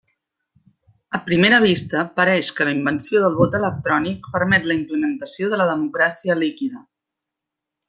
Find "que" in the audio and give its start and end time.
2.59-2.67